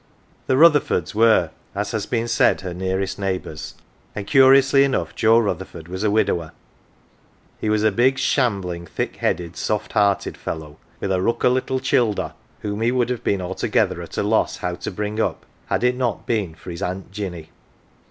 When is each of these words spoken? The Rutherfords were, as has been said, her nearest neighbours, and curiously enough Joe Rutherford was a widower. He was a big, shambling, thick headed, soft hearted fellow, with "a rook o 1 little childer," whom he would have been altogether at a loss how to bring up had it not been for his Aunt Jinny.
The 0.47 0.55
Rutherfords 0.57 1.13
were, 1.13 1.51
as 1.75 1.91
has 1.91 2.07
been 2.07 2.27
said, 2.27 2.61
her 2.61 2.73
nearest 2.73 3.19
neighbours, 3.19 3.75
and 4.15 4.25
curiously 4.25 4.83
enough 4.83 5.13
Joe 5.13 5.37
Rutherford 5.37 5.87
was 5.87 6.03
a 6.03 6.09
widower. 6.09 6.53
He 7.59 7.69
was 7.69 7.83
a 7.83 7.91
big, 7.91 8.17
shambling, 8.17 8.87
thick 8.87 9.17
headed, 9.17 9.55
soft 9.55 9.93
hearted 9.93 10.37
fellow, 10.37 10.77
with 10.99 11.11
"a 11.11 11.21
rook 11.21 11.45
o 11.45 11.49
1 11.49 11.53
little 11.53 11.79
childer," 11.79 12.33
whom 12.61 12.81
he 12.81 12.91
would 12.91 13.11
have 13.11 13.23
been 13.23 13.41
altogether 13.43 14.01
at 14.01 14.17
a 14.17 14.23
loss 14.23 14.57
how 14.57 14.73
to 14.73 14.89
bring 14.89 15.19
up 15.19 15.45
had 15.67 15.83
it 15.83 15.95
not 15.95 16.25
been 16.25 16.55
for 16.55 16.71
his 16.71 16.81
Aunt 16.81 17.11
Jinny. 17.11 17.51